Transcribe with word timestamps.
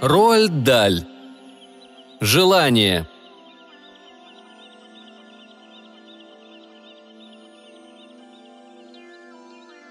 Роальд 0.00 0.62
Даль. 0.62 1.04
Желание. 2.20 3.08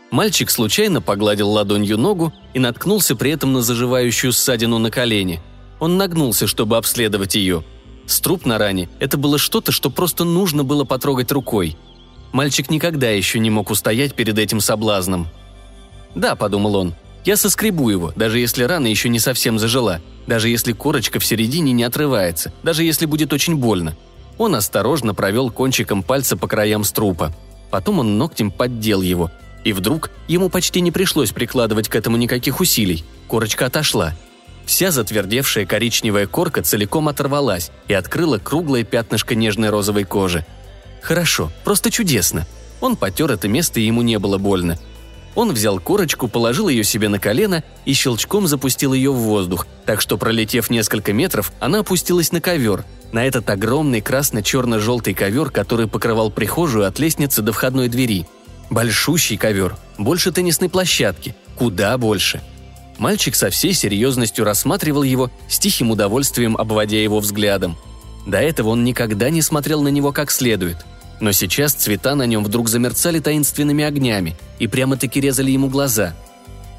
Мальчик 0.10 0.50
случайно 0.50 1.02
погладил 1.02 1.50
ладонью 1.50 1.98
ногу 1.98 2.32
и 2.54 2.60
наткнулся 2.60 3.18
при 3.18 3.32
этом 3.32 3.52
на 3.52 3.62
заживающую 3.62 4.32
ссадину 4.32 4.78
на 4.78 4.92
колене. 4.92 5.42
Он 5.82 5.98
нагнулся, 5.98 6.48
чтобы 6.48 6.78
обследовать 6.78 7.36
ее. 7.36 7.66
Струп 8.06 8.46
на 8.46 8.58
ране– 8.58 8.88
это 9.02 9.18
было 9.18 9.38
что-то, 9.38 9.74
что 9.74 9.90
просто 9.90 10.24
нужно 10.24 10.64
было 10.64 10.86
потрогать 10.86 11.34
рукой. 11.34 11.76
Мальчик 12.32 12.70
никогда 12.70 13.10
еще 13.10 13.40
не 13.40 13.50
мог 13.50 13.70
устоять 13.72 14.14
перед 14.14 14.40
этим 14.40 14.62
соблазном. 14.62 15.28
«Да»,– 16.16 16.36
подумал 16.38 16.78
он,– 16.78 16.96
«я 17.28 17.38
соскребу 17.38 17.90
его, 17.90 18.12
даже 18.16 18.40
если 18.40 18.64
рана 18.64 18.88
еще 18.88 19.10
не 19.10 19.20
совсем 19.20 19.60
зажила, 19.60 20.02
даже 20.26 20.50
если 20.50 20.74
корочка 20.74 21.20
в 21.20 21.26
середине 21.26 21.74
не 21.74 21.84
отрывается, 21.84 22.52
даже 22.64 22.84
если 22.84 23.06
будет 23.06 23.32
очень 23.34 23.56
больно». 23.56 23.96
Он 24.40 24.56
осторожно 24.56 25.14
провел 25.14 25.52
кончиком 25.52 26.04
пальца 26.04 26.38
по 26.38 26.48
краям 26.48 26.84
струпа. 26.84 27.34
Потом 27.70 28.00
он 28.00 28.18
ногтем 28.18 28.50
поддел 28.50 29.02
его– 29.02 29.32
и 29.68 29.74
вдруг 29.74 30.12
ему 30.30 30.48
почти 30.48 30.80
не 30.80 30.92
пришлось 30.92 31.32
прикладывать 31.32 31.90
к 31.90 31.96
этому 31.96 32.16
никаких 32.16 32.62
усилий. 32.62 33.04
Корочка 33.28 33.66
отошла. 33.66 34.14
Вся 34.66 34.92
затвердевшая 34.92 35.66
коричневая 35.66 36.26
корка 36.26 36.64
целиком 36.64 37.10
оторвалась 37.10 37.72
и 37.90 37.94
открыла 37.94 38.38
круглое 38.38 38.86
пятнышко 38.86 39.36
нежной 39.36 39.70
розовой 39.70 40.06
кожи. 40.06 40.46
Хорошо, 41.02 41.52
просто 41.66 41.92
чудесно. 41.92 42.48
Он 42.80 42.96
потер 42.96 43.30
это 43.30 43.50
место, 43.50 43.82
и 43.82 43.86
ему 43.86 44.04
не 44.04 44.20
было 44.20 44.38
больно. 44.38 44.80
Он 45.38 45.54
взял 45.54 45.80
корочку, 45.80 46.28
положил 46.28 46.68
ее 46.68 46.84
себе 46.84 47.08
на 47.08 47.20
колено 47.20 47.64
и 47.86 47.94
щелчком 47.94 48.48
запустил 48.48 48.92
ее 48.94 49.12
в 49.12 49.18
воздух, 49.18 49.68
так 49.86 50.02
что, 50.02 50.18
пролетев 50.18 50.70
несколько 50.70 51.14
метров, 51.14 51.54
она 51.62 51.80
опустилась 51.80 52.34
на 52.34 52.42
ковер, 52.42 52.84
на 53.14 53.24
этот 53.24 53.50
огромный 53.50 54.02
красно-черно-желтый 54.02 55.14
ковер, 55.14 55.52
который 55.52 55.88
покрывал 55.88 56.32
прихожую 56.32 56.88
от 56.88 57.00
лестницы 57.00 57.42
до 57.42 57.54
входной 57.54 57.88
двери– 57.88 58.26
Большущий 58.70 59.38
ковер, 59.38 59.78
больше 59.98 60.32
теннисной 60.32 60.70
площадки, 60.70 61.36
куда 61.56 61.98
больше. 61.98 62.42
Мальчик 62.98 63.36
со 63.36 63.50
всей 63.50 63.74
серьезностью 63.74 64.44
рассматривал 64.44 65.04
его, 65.04 65.32
с 65.48 65.60
тихим 65.60 65.92
удовольствием 65.92 66.58
обводя 66.58 66.98
его 66.98 67.20
взглядом. 67.20 67.78
До 68.26 68.40
этого 68.40 68.70
он 68.70 68.84
никогда 68.84 69.30
не 69.30 69.42
смотрел 69.42 69.82
на 69.82 69.88
него 69.88 70.12
как 70.12 70.32
следует. 70.32 70.86
Но 71.20 71.32
сейчас 71.32 71.74
цвета 71.74 72.16
на 72.16 72.26
нем 72.26 72.44
вдруг 72.44 72.68
замерцали 72.68 73.20
таинственными 73.20 73.84
огнями 73.84 74.36
и 74.60 74.68
прямо-таки 74.68 75.22
резали 75.22 75.52
ему 75.52 75.70
глаза. 75.70 76.14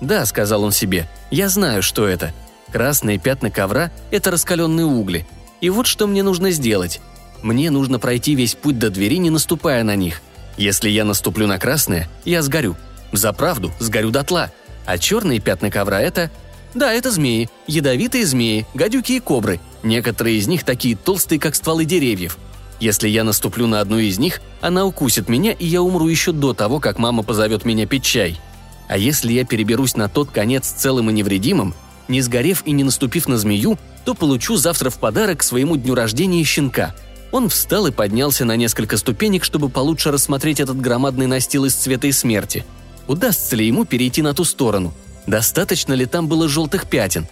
«Да»,— 0.01 0.25
сказал 0.27 0.63
он 0.65 0.73
себе,— 0.73 1.09
«я 1.31 1.49
знаю, 1.49 1.83
что 1.83 2.07
это. 2.07 2.33
Красные 2.73 3.19
пятна 3.19 3.51
ковра— 3.51 3.91
это 4.11 4.31
раскаленные 4.31 4.87
угли. 4.87 5.27
И 5.61 5.71
вот 5.71 5.87
что 5.87 6.07
мне 6.07 6.23
нужно 6.23 6.51
сделать. 6.51 7.01
Мне 7.43 7.71
нужно 7.71 7.99
пройти 7.99 8.35
весь 8.35 8.55
путь 8.55 8.79
до 8.79 8.91
двери, 8.91 9.19
не 9.19 9.31
наступая 9.31 9.83
на 9.85 9.97
них. 9.97 10.21
Если 10.57 10.89
я 10.91 11.05
наступлю 11.05 11.47
на 11.47 11.59
красное, 11.59 12.09
я 12.25 12.43
сгорю. 12.43 12.77
За 13.13 13.33
правду 13.33 13.73
сгорю 13.79 14.11
дотла. 14.11 14.51
А 14.87 14.99
черные 14.99 15.41
пятна 15.41 15.71
ковра– 15.71 16.01
это... 16.03 16.31
Да, 16.75 16.93
это 16.93 17.11
змеи. 17.11 17.49
Ядовитые 17.67 18.27
змеи, 18.27 18.67
гадюки 18.75 19.13
и 19.13 19.21
кобры. 19.21 19.61
Некоторые 19.83 20.37
из 20.37 20.47
них 20.47 20.65
такие 20.65 20.97
толстые, 20.97 21.39
как 21.39 21.55
стволы 21.55 21.85
деревьев. 21.85 22.39
Если 22.81 23.09
я 23.09 23.25
наступлю 23.25 23.67
на 23.67 23.81
одну 23.81 23.99
из 23.99 24.19
них, 24.19 24.41
она 24.61 24.85
укусит 24.85 25.29
меня, 25.29 25.53
и 25.53 25.67
я 25.67 25.83
умру 25.83 26.09
еще 26.09 26.33
до 26.33 26.55
того, 26.55 26.81
как 26.81 26.99
мама 26.99 27.23
позовет 27.23 27.65
меня 27.65 27.87
пить 27.87 28.05
чай. 28.05 28.41
А 28.89 28.97
если 28.97 29.33
я 29.33 29.45
переберусь 29.45 29.97
на 29.97 30.09
тот 30.09 30.31
конец 30.31 30.69
целым 30.69 31.11
и 31.11 31.13
невредимым, 31.13 31.75
не 32.07 32.23
сгорев 32.23 32.63
и 32.65 32.71
не 32.71 32.85
наступив 32.85 33.29
на 33.29 33.37
змею, 33.37 33.79
то 34.05 34.15
получу 34.15 34.57
завтра 34.57 34.91
в 34.91 34.99
подарок 34.99 35.43
своему 35.43 35.77
дню 35.77 35.95
рождения 35.95 36.45
щенка– 36.45 36.95
он 37.31 37.49
встал 37.49 37.87
и 37.87 37.91
поднялся 37.91 38.45
на 38.45 38.57
несколько 38.57 38.97
ступенек, 38.97 39.45
чтобы 39.45 39.69
получше 39.69 40.11
рассмотреть 40.11 40.61
этот 40.61 40.81
громадный 40.81 41.27
настил 41.27 41.67
из 41.67 41.75
цвета 41.75 42.07
и 42.07 42.13
смерти. 42.13 42.65
Удастся 43.07 43.55
ли 43.57 43.67
ему 43.67 43.85
перейти 43.85 44.23
на 44.23 44.33
ту 44.35 44.45
сторону? 44.45 44.95
Достаточно 45.27 45.93
ли 45.93 46.07
там 46.07 46.27
было 46.27 46.49
желтых 46.49 46.89
пятен? 46.89 47.27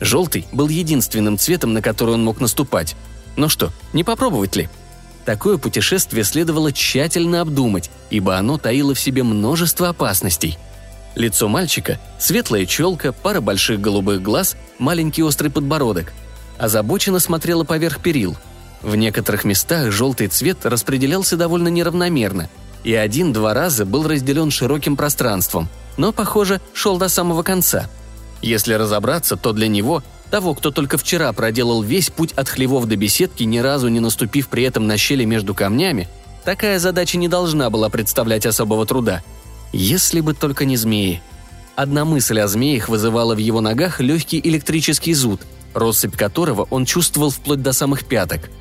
Желтый 0.00 0.46
был 0.52 0.68
единственным 0.68 1.38
цветом, 1.38 1.72
на 1.72 1.82
который 1.82 2.14
он 2.14 2.24
мог 2.24 2.40
наступать. 2.40 2.94
Ну 3.36 3.48
что, 3.48 3.72
не 3.92 4.04
попробовать 4.04 4.54
ли? 4.56 4.68
Такое 5.28 5.58
путешествие 5.58 6.24
следовало 6.24 6.72
тщательно 6.72 7.42
обдумать, 7.42 7.90
ибо 8.08 8.38
оно 8.38 8.56
таило 8.56 8.94
в 8.94 8.98
себе 8.98 9.22
множество 9.22 9.90
опасностей. 9.90 10.56
Лицо 11.16 11.48
мальчика, 11.48 12.00
светлая 12.18 12.64
челка, 12.64 13.12
пара 13.12 13.42
больших 13.42 13.78
голубых 13.78 14.22
глаз, 14.22 14.56
маленький 14.78 15.22
острый 15.22 15.50
подбородок. 15.50 16.14
Озабоченно 16.56 17.18
смотрела 17.18 17.64
поверх 17.64 18.00
перил– 18.00 18.38
в 18.82 18.96
некоторых 18.96 19.44
местах 19.44 19.92
желтый 19.92 20.28
цвет 20.28 20.64
распределялся 20.64 21.36
довольно 21.36 21.68
неравномерно, 21.68 22.48
и 22.84 22.94
один-два 22.94 23.52
раза 23.52 23.84
был 23.84 24.08
разделен 24.08 24.50
широким 24.50 24.96
пространством, 24.96 25.68
но, 25.98 26.10
похоже, 26.10 26.60
шел 26.72 26.96
до 26.96 27.08
самого 27.08 27.42
конца. 27.42 27.90
Если 28.40 28.72
разобраться, 28.72 29.36
то 29.36 29.52
для 29.52 29.68
него, 29.68 30.02
того, 30.28 30.54
кто 30.54 30.70
только 30.70 30.98
вчера 30.98 31.32
проделал 31.32 31.82
весь 31.82 32.10
путь 32.10 32.32
от 32.32 32.48
хлевов 32.48 32.86
до 32.86 32.96
беседки, 32.96 33.44
ни 33.44 33.58
разу 33.58 33.88
не 33.88 34.00
наступив 34.00 34.48
при 34.48 34.62
этом 34.62 34.86
на 34.86 34.96
щели 34.96 35.24
между 35.24 35.54
камнями, 35.54 36.08
такая 36.44 36.78
задача 36.78 37.18
не 37.18 37.28
должна 37.28 37.70
была 37.70 37.88
представлять 37.88 38.46
особого 38.46 38.86
труда. 38.86 39.22
Если 39.72 40.20
бы 40.20 40.34
только 40.34 40.64
не 40.64 40.76
змеи. 40.76 41.22
Одна 41.76 42.04
мысль 42.04 42.40
о 42.40 42.48
змеях 42.48 42.88
вызывала 42.88 43.34
в 43.34 43.38
его 43.38 43.60
ногах 43.60 44.00
легкий 44.00 44.40
электрический 44.42 45.14
зуд, 45.14 45.40
россыпь 45.74 46.16
которого 46.16 46.66
он 46.70 46.84
чувствовал 46.84 47.30
вплоть 47.30 47.62
до 47.62 47.72
самых 47.72 48.04
пяток– 48.04 48.50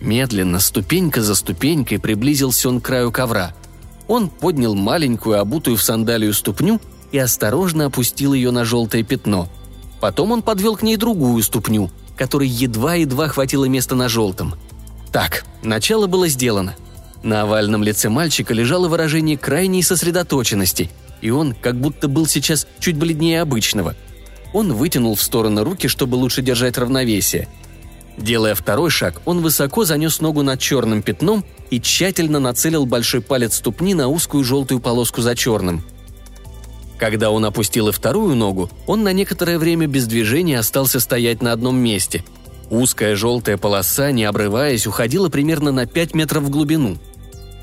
Медленно, 0.00 0.60
ступенька 0.60 1.22
за 1.22 1.34
ступенькой, 1.34 1.98
приблизился 1.98 2.68
он 2.68 2.80
к 2.80 2.84
краю 2.84 3.10
ковра. 3.10 3.54
Он 4.06 4.28
поднял 4.28 4.74
маленькую, 4.74 5.40
обутую 5.40 5.76
в 5.76 5.82
сандалию 5.82 6.32
ступню 6.32 6.80
и 7.10 7.18
осторожно 7.18 7.86
опустил 7.86 8.32
ее 8.32 8.50
на 8.50 8.64
желтое 8.64 9.02
пятно. 9.02 9.48
Потом 10.00 10.32
он 10.32 10.42
подвел 10.42 10.76
к 10.76 10.82
ней 10.82 10.96
другую 10.96 11.42
ступню, 11.42 11.90
которой 12.16 12.48
едва-едва 12.48 13.28
хватило 13.28 13.64
места 13.64 13.94
на 13.94 14.08
желтом. 14.08 14.54
Так, 15.12 15.44
начало 15.62 16.06
было 16.06 16.28
сделано. 16.28 16.76
На 17.22 17.42
овальном 17.42 17.82
лице 17.82 18.08
мальчика 18.08 18.54
лежало 18.54 18.88
выражение 18.88 19.36
крайней 19.36 19.82
сосредоточенности, 19.82 20.90
и 21.20 21.30
он 21.30 21.54
как 21.54 21.80
будто 21.80 22.06
был 22.06 22.26
сейчас 22.26 22.66
чуть 22.78 22.96
бледнее 22.96 23.42
обычного. 23.42 23.96
Он 24.52 24.72
вытянул 24.72 25.14
в 25.14 25.22
стороны 25.22 25.64
руки, 25.64 25.88
чтобы 25.88 26.14
лучше 26.14 26.42
держать 26.42 26.78
равновесие– 26.78 27.48
Делая 28.18 28.56
второй 28.56 28.90
шаг, 28.90 29.22
он 29.24 29.40
высоко 29.40 29.84
занес 29.84 30.20
ногу 30.20 30.42
над 30.42 30.60
черным 30.60 31.02
пятном 31.02 31.44
и 31.70 31.80
тщательно 31.80 32.40
нацелил 32.40 32.84
большой 32.84 33.20
палец 33.20 33.56
ступни 33.56 33.94
на 33.94 34.08
узкую 34.08 34.42
желтую 34.42 34.80
полоску 34.80 35.22
за 35.22 35.36
черным. 35.36 35.84
Когда 36.98 37.30
он 37.30 37.44
опустил 37.44 37.88
и 37.88 37.92
вторую 37.92 38.34
ногу, 38.34 38.70
он 38.86 39.04
на 39.04 39.12
некоторое 39.12 39.58
время 39.58 39.86
без 39.86 40.06
движения 40.06 40.58
остался 40.58 40.98
стоять 40.98 41.42
на 41.42 41.52
одном 41.52 41.76
месте. 41.76 42.24
Узкая 42.70 43.14
желтая 43.16 43.56
полоса, 43.56 44.10
не 44.10 44.24
обрываясь, 44.24 44.86
уходила 44.86 45.28
примерно 45.28 45.70
на 45.72 45.86
5 45.86 46.14
метров 46.14 46.42
в 46.42 46.50
глубину. 46.50 46.98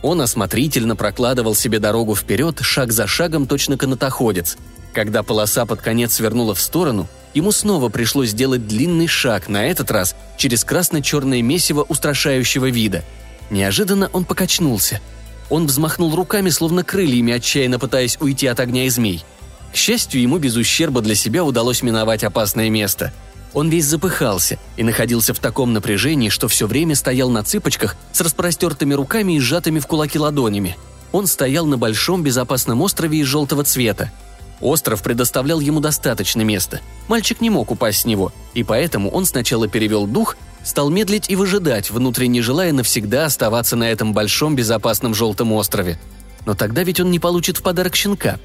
Он 0.02 0.22
осмотрительно 0.22 0.96
прокладывал 0.96 1.54
себе 1.54 1.80
дорогу 1.80 2.16
вперед, 2.16 2.60
шаг 2.62 2.92
за 2.92 3.08
шагом, 3.08 3.46
точно 3.46 3.78
канатоходец. 3.78 4.58
Когда 4.94 5.24
полоса 5.24 5.66
под 5.66 5.82
конец 5.82 6.14
свернула 6.14 6.56
в 6.56 6.62
сторону, 6.62 7.08
ему 7.34 7.52
снова 7.52 7.90
пришлось 7.90 8.30
сделать 8.30 8.66
длинный 8.68 9.08
шаг, 9.08 9.50
на 9.50 9.66
этот 9.66 9.92
раз 9.92 10.16
через 10.38 10.64
красно-черное 10.64 11.42
месиво 11.42 11.84
устрашающего 11.84 12.70
вида. 12.70 13.04
Неожиданно 13.50 14.10
он 14.14 14.24
покачнулся. 14.24 15.02
Он 15.50 15.68
взмахнул 15.68 16.16
руками, 16.16 16.50
словно 16.50 16.84
крыльями, 16.84 17.34
отчаянно 17.34 17.80
пытаясь 17.80 18.18
уйти 18.20 18.48
от 18.48 18.60
огня 18.60 18.86
и 18.86 18.90
змей. 18.90 19.24
К 19.72 19.76
счастью, 19.76 20.22
ему 20.22 20.38
без 20.38 20.56
ущерба 20.56 21.02
для 21.02 21.16
себя 21.16 21.44
удалось 21.44 21.84
миновать 21.84 22.24
опасное 22.24 22.70
место. 22.70 23.14
Он 23.54 23.70
весь 23.70 23.86
запыхался 23.86 24.58
и 24.76 24.84
находился 24.84 25.34
в 25.34 25.40
таком 25.40 25.74
напряжении, 25.74 26.30
что 26.30 26.48
все 26.48 26.68
время 26.68 26.96
стоял 26.96 27.30
на 27.30 27.44
цыпочках 27.44 27.96
с 28.12 28.22
распростертыми 28.22 28.94
руками 28.94 29.34
и 29.34 29.40
сжатыми 29.40 29.80
в 29.80 29.88
кулаки 29.88 30.20
ладонями. 30.20 30.78
Он 31.12 31.28
стоял 31.28 31.66
на 31.66 31.78
большом 31.78 32.24
безопасном 32.24 32.82
острове 32.82 33.20
из 33.20 33.28
желтого 33.28 33.64
цвета– 33.64 34.12
Остров 34.62 35.04
предоставлял 35.04 35.60
ему 35.60 35.80
достаточно 35.80 36.42
места. 36.42 36.80
Мальчик 37.08 37.42
не 37.42 37.50
мог 37.50 37.72
упасть 37.72 38.02
с 38.02 38.06
него, 38.06 38.32
и 38.54 38.64
поэтому 38.64 39.10
он 39.10 39.26
сначала 39.26 39.68
перевел 39.68 40.08
дух, 40.08 40.38
стал 40.66 40.90
медлить 40.90 41.30
и 41.30 41.38
выжидать, 41.38 41.92
внутренне 41.92 42.42
желая 42.42 42.74
навсегда 42.74 43.26
оставаться 43.26 43.78
на 43.78 43.90
этом 43.90 44.14
большом 44.14 44.56
безопасном 44.56 45.14
желтом 45.14 45.54
острове. 45.54 45.98
Но 46.46 46.56
тогда 46.56 46.84
ведь 46.84 47.00
он 47.00 47.12
не 47.12 47.20
получит 47.20 47.58
в 47.58 47.64
подарок 47.64 47.96
щенка. 47.96 48.40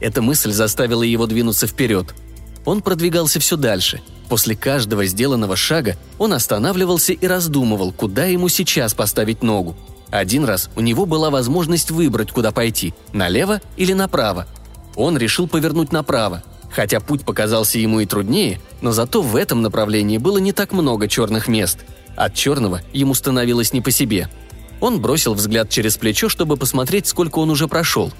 Эта 0.00 0.22
мысль 0.22 0.50
заставила 0.50 1.04
его 1.04 1.26
двинуться 1.26 1.68
вперед. 1.68 2.14
Он 2.64 2.82
продвигался 2.82 3.38
все 3.38 3.56
дальше. 3.56 4.02
После 4.28 4.56
каждого 4.56 5.06
сделанного 5.06 5.54
шага 5.54 5.96
он 6.18 6.32
останавливался 6.32 7.12
и 7.12 7.26
раздумывал, 7.28 7.92
куда 7.92 8.24
ему 8.24 8.48
сейчас 8.48 8.92
поставить 8.92 9.44
ногу. 9.44 9.76
Один 10.10 10.44
раз 10.44 10.70
у 10.74 10.80
него 10.80 11.06
была 11.06 11.30
возможность 11.30 11.92
выбрать, 11.92 12.32
куда 12.32 12.50
пойти– 12.50 12.92
налево 13.12 13.60
или 13.76 13.92
направо– 13.92 14.46
он 14.96 15.18
решил 15.18 15.46
повернуть 15.46 15.92
направо. 15.92 16.42
Хотя 16.76 17.00
путь 17.00 17.24
показался 17.24 17.78
ему 17.78 18.00
и 18.00 18.06
труднее, 18.06 18.60
но 18.82 18.92
зато 18.92 19.22
в 19.22 19.34
этом 19.34 19.62
направлении 19.62 20.18
было 20.18 20.36
не 20.36 20.52
так 20.52 20.72
много 20.72 21.08
черных 21.08 21.48
мест. 21.48 21.78
От 22.16 22.34
черного 22.34 22.82
ему 22.92 23.14
становилось 23.14 23.72
не 23.72 23.80
по 23.80 23.90
себе. 23.90 24.28
Он 24.82 25.00
бросил 25.00 25.32
взгляд 25.32 25.70
через 25.70 25.96
плечо, 25.96 26.28
чтобы 26.28 26.58
посмотреть, 26.58 27.06
сколько 27.06 27.38
он 27.38 27.48
уже 27.48 27.66
прошел. 27.66 28.12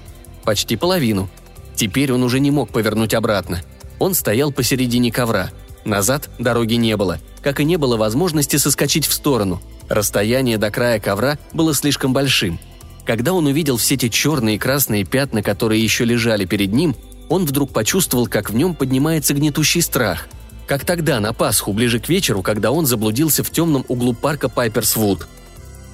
Почти 0.43 0.75
половину. 0.75 1.29
Теперь 1.75 2.11
он 2.11 2.23
уже 2.23 2.39
не 2.39 2.49
мог 2.49 2.71
повернуть 2.71 3.13
обратно. 3.13 3.61
Он 3.99 4.15
стоял 4.15 4.51
посередине 4.51 5.11
ковра. 5.11 5.51
Назад 5.85 6.27
дороги 6.39 6.73
не 6.73 6.97
было, 6.97 7.19
как 7.43 7.59
и 7.59 7.63
не 7.63 7.77
было 7.77 7.95
возможности 7.95 8.55
соскочить 8.55 9.05
в 9.05 9.13
сторону. 9.13 9.61
Расстояние 9.87 10.57
до 10.57 10.71
края 10.71 10.99
ковра 10.99 11.37
было 11.53 11.75
слишком 11.75 12.11
большим. 12.11 12.59
Когда 13.05 13.33
он 13.33 13.45
увидел 13.45 13.77
все 13.77 13.97
те 13.97 14.09
черные 14.09 14.55
и 14.55 14.59
красные 14.59 15.05
пятна, 15.05 15.43
которые 15.43 15.81
еще 15.81 16.05
лежали 16.05 16.45
перед 16.45 16.73
ним, 16.73 16.95
он 17.29 17.45
вдруг 17.45 17.71
почувствовал, 17.71 18.27
как 18.27 18.49
в 18.49 18.55
нем 18.55 18.73
поднимается 18.75 19.33
гнетущий 19.33 19.81
страх. 19.81 20.27
Как 20.65 20.85
тогда, 20.85 21.19
на 21.19 21.33
Пасху, 21.33 21.73
ближе 21.73 21.99
к 21.99 22.09
вечеру, 22.09 22.41
когда 22.41 22.71
он 22.71 22.85
заблудился 22.85 23.43
в 23.43 23.51
темном 23.51 23.85
углу 23.87 24.13
парка 24.13 24.49
Пайперсвуд. 24.49 25.27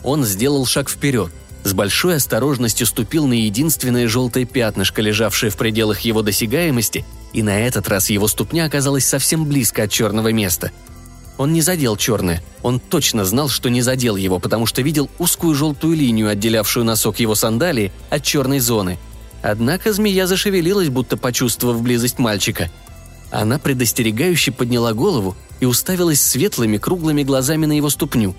Он 0.04 0.26
сделал 0.26 0.66
шаг 0.66 0.90
вперед, 0.90 1.32
с 1.64 1.74
большой 1.74 2.16
осторожностью 2.16 2.86
ступил 2.86 3.28
на 3.28 3.34
единственное 3.34 4.08
желтое 4.08 4.46
пятнышко, 4.46 5.02
лежавшее 5.02 5.50
в 5.50 5.58
пределах 5.58 6.02
его 6.02 6.22
досягаемости, 6.22 7.06
и 7.34 7.42
на 7.42 7.62
этот 7.62 7.88
раз 7.88 8.10
его 8.10 8.28
ступня 8.28 8.66
оказалась 8.66 9.06
совсем 9.06 9.46
близко 9.46 9.84
от 9.84 9.92
черного 9.92 10.32
места. 10.32 10.72
Он 11.38 11.52
не 11.52 11.62
задел 11.62 11.96
черное, 11.96 12.44
он 12.62 12.80
точно 12.80 13.26
знал, 13.26 13.50
что 13.50 13.70
не 13.70 13.82
задел 13.82 14.16
его, 14.16 14.40
потому 14.40 14.66
что 14.66 14.82
видел 14.82 15.10
узкую 15.18 15.56
желтую 15.56 15.96
линию, 15.96 16.30
отделявшую 16.30 16.86
носок 16.86 17.20
его 17.20 17.34
сандалии 17.34 17.92
от 18.10 18.24
черной 18.24 18.60
зоны– 18.60 19.00
Однако 19.44 19.92
змея 19.92 20.26
зашевелилась, 20.26 20.88
будто 20.88 21.18
почувствовав 21.18 21.82
близость 21.82 22.18
мальчика. 22.18 22.72
Она 23.30 23.60
предостерегающе 23.60 24.54
подняла 24.54 24.94
голову 24.94 25.36
и 25.60 25.66
уставилась 25.66 26.22
светлыми 26.22 26.78
круглыми 26.78 27.24
глазами 27.24 27.66
на 27.66 27.74
его 27.74 27.90
ступню. 27.90 28.36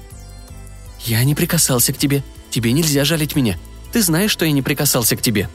«Я 1.04 1.22
не 1.24 1.34
прикасался 1.34 1.92
к 1.92 1.98
тебе. 1.98 2.24
Тебе 2.48 2.72
нельзя 2.72 3.04
жалить 3.04 3.36
меня. 3.36 3.58
Ты 3.92 4.00
знаешь, 4.00 4.30
что 4.30 4.46
я 4.46 4.52
не 4.52 4.62
прикасался 4.62 5.14
к 5.16 5.20
тебе». 5.20 5.50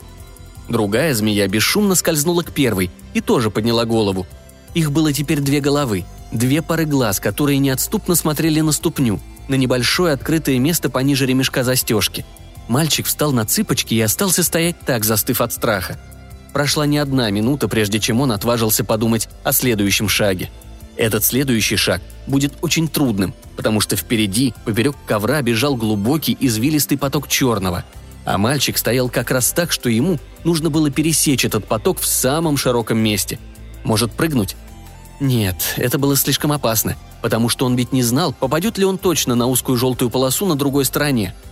Другая 0.68 1.16
змея 1.16 1.48
бесшумно 1.48 1.96
скользнула 1.96 2.44
к 2.44 2.52
первой 2.52 2.92
и 3.16 3.22
тоже 3.22 3.50
подняла 3.50 3.86
голову. 3.86 4.28
Их 4.76 4.92
было 4.92 5.12
теперь 5.12 5.40
две 5.40 5.62
головы, 5.62 6.06
две 6.32 6.62
пары 6.62 6.86
глаз, 6.86 7.20
которые 7.20 7.58
неотступно 7.58 8.14
смотрели 8.14 8.62
на 8.62 8.72
ступню, 8.72 9.20
на 9.48 9.56
небольшое 9.56 10.14
открытое 10.14 10.60
место 10.60 10.92
пониже 10.92 11.26
ремешка 11.26 11.64
застежки– 11.64 12.24
Мальчик 12.70 13.08
встал 13.08 13.32
на 13.32 13.46
цыпочки 13.46 13.96
и 13.96 14.02
остался 14.02 14.44
стоять 14.44 14.80
так, 14.86 15.04
застыв 15.04 15.42
от 15.42 15.52
страха. 15.52 16.00
Прошла 16.54 16.86
не 16.86 17.00
одна 17.00 17.32
минута, 17.32 17.68
прежде 17.68 18.00
чем 18.00 18.22
он 18.22 18.32
отважился 18.32 18.84
подумать 18.84 19.28
о 19.44 19.54
следующем 19.54 20.08
шаге. 20.08 20.52
Этот 20.96 21.26
следующий 21.26 21.78
шаг 21.78 22.00
будет 22.28 22.54
очень 22.62 22.88
трудным, 22.88 23.34
потому 23.56 23.82
что 23.82 23.96
впереди, 23.96 24.54
поперек 24.66 24.96
ковра, 25.08 25.42
бежал 25.42 25.76
глубокий 25.76 26.38
извилистый 26.40 27.00
поток 27.00 27.28
черного. 27.28 27.86
А 28.24 28.38
мальчик 28.38 28.78
стоял 28.78 29.10
как 29.10 29.32
раз 29.32 29.52
так, 29.52 29.72
что 29.72 29.90
ему 29.90 30.20
нужно 30.44 30.70
было 30.70 30.92
пересечь 30.92 31.46
этот 31.46 31.66
поток 31.66 32.00
в 32.00 32.06
самом 32.06 32.56
широком 32.56 33.00
месте. 33.00 33.40
Может 33.84 34.12
прыгнуть? 34.12 34.56
Нет, 35.20 35.74
это 35.78 35.98
было 35.98 36.16
слишком 36.16 36.52
опасно, 36.52 36.98
потому 37.24 37.50
что 37.50 37.66
он 37.66 37.76
ведь 37.76 37.94
не 37.94 38.04
знал, 38.04 38.32
попадет 38.32 38.78
ли 38.78 38.86
он 38.86 39.00
точно 39.00 39.34
на 39.34 39.48
узкую 39.48 39.76
желтую 39.76 40.12
полосу 40.12 40.46
на 40.46 40.56
другой 40.56 40.86
стороне– 40.86 41.34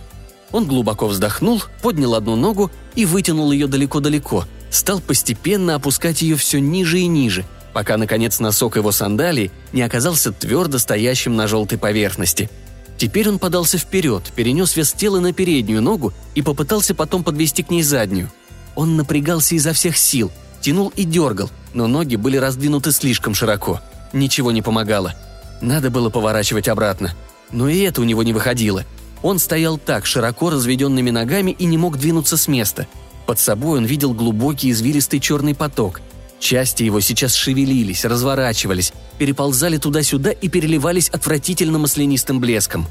он 0.52 0.66
глубоко 0.66 1.06
вздохнул, 1.08 1.62
поднял 1.82 2.14
одну 2.14 2.36
ногу 2.36 2.70
и 2.94 3.04
вытянул 3.04 3.52
ее 3.52 3.66
далеко-далеко, 3.66 4.46
стал 4.70 5.00
постепенно 5.00 5.74
опускать 5.74 6.22
ее 6.22 6.36
все 6.36 6.58
ниже 6.58 7.00
и 7.00 7.06
ниже, 7.06 7.44
пока, 7.72 7.96
наконец, 7.96 8.40
носок 8.40 8.76
его 8.76 8.92
сандалии 8.92 9.50
не 9.72 9.82
оказался 9.82 10.32
твердо 10.32 10.78
стоящим 10.78 11.36
на 11.36 11.46
желтой 11.46 11.78
поверхности. 11.78 12.50
Теперь 12.96 13.28
он 13.28 13.38
подался 13.38 13.78
вперед, 13.78 14.24
перенес 14.34 14.74
вес 14.74 14.92
тела 14.92 15.20
на 15.20 15.32
переднюю 15.32 15.82
ногу 15.82 16.12
и 16.34 16.42
попытался 16.42 16.94
потом 16.94 17.22
подвести 17.22 17.62
к 17.62 17.70
ней 17.70 17.82
заднюю. 17.82 18.30
Он 18.74 18.96
напрягался 18.96 19.54
изо 19.54 19.72
всех 19.72 19.96
сил, 19.96 20.32
тянул 20.60 20.92
и 20.96 21.04
дергал, 21.04 21.50
но 21.74 21.86
ноги 21.86 22.16
были 22.16 22.36
раздвинуты 22.36 22.90
слишком 22.90 23.34
широко. 23.34 23.80
Ничего 24.12 24.50
не 24.50 24.62
помогало. 24.62 25.14
Надо 25.60 25.90
было 25.90 26.10
поворачивать 26.10 26.68
обратно. 26.68 27.14
Но 27.50 27.68
и 27.68 27.78
это 27.80 28.00
у 28.00 28.04
него 28.04 28.22
не 28.22 28.32
выходило– 28.32 28.84
он 29.22 29.38
стоял 29.38 29.78
так, 29.78 30.06
широко 30.06 30.50
разведенными 30.50 31.10
ногами 31.10 31.50
и 31.50 31.64
не 31.64 31.78
мог 31.78 31.98
двинуться 31.98 32.36
с 32.36 32.48
места. 32.48 32.86
Под 33.26 33.38
собой 33.38 33.78
он 33.78 33.84
видел 33.84 34.14
глубокий 34.14 34.70
извилистый 34.70 35.20
черный 35.20 35.54
поток. 35.54 36.00
Части 36.40 36.84
его 36.84 37.00
сейчас 37.00 37.34
шевелились, 37.34 38.04
разворачивались, 38.04 38.92
переползали 39.18 39.76
туда-сюда 39.76 40.30
и 40.30 40.48
переливались 40.48 41.08
отвратительно 41.08 41.78
маслянистым 41.78 42.38
блеском. 42.38 42.86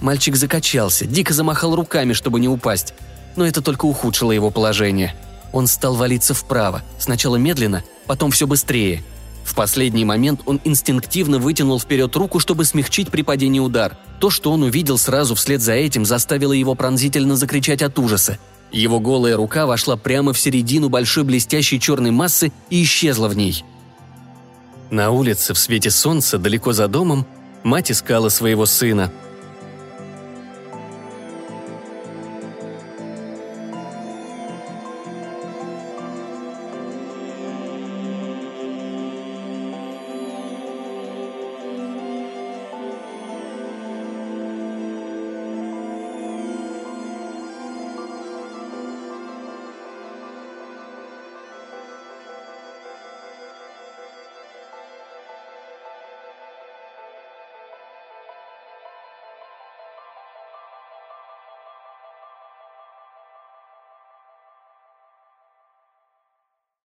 Мальчик 0.00 0.36
закачался, 0.36 1.06
дико 1.06 1.34
замахал 1.34 1.74
руками, 1.74 2.12
чтобы 2.12 2.40
не 2.40 2.48
упасть. 2.48 2.94
Но 3.36 3.44
это 3.44 3.62
только 3.62 3.86
ухудшило 3.86 4.30
его 4.30 4.50
положение. 4.50 5.14
Он 5.52 5.66
стал 5.66 5.94
валиться 5.94 6.34
вправо, 6.34 6.82
сначала 6.98 7.36
медленно, 7.36 7.82
потом 8.06 8.30
все 8.30 8.46
быстрее– 8.46 9.02
в 9.44 9.54
последний 9.54 10.04
момент 10.04 10.40
он 10.46 10.60
инстинктивно 10.64 11.38
вытянул 11.38 11.78
вперед 11.78 12.16
руку, 12.16 12.38
чтобы 12.40 12.64
смягчить 12.64 13.10
при 13.10 13.22
падении 13.22 13.60
удар. 13.60 13.96
То, 14.18 14.30
что 14.30 14.50
он 14.50 14.62
увидел 14.62 14.96
сразу 14.98 15.34
вслед 15.34 15.60
за 15.60 15.74
этим, 15.74 16.04
заставило 16.04 16.52
его 16.52 16.74
пронзительно 16.74 17.36
закричать 17.36 17.82
от 17.82 17.98
ужаса. 17.98 18.38
Его 18.72 18.98
голая 18.98 19.36
рука 19.36 19.66
вошла 19.66 19.96
прямо 19.96 20.32
в 20.32 20.40
середину 20.40 20.88
большой 20.88 21.24
блестящей 21.24 21.78
черной 21.78 22.10
массы 22.10 22.52
и 22.70 22.82
исчезла 22.82 23.28
в 23.28 23.36
ней. 23.36 23.64
На 24.90 25.10
улице 25.10 25.54
в 25.54 25.58
свете 25.58 25.90
солнца, 25.90 26.38
далеко 26.38 26.72
за 26.72 26.88
домом, 26.88 27.26
мать 27.62 27.92
искала 27.92 28.30
своего 28.30 28.66
сына– 28.66 29.12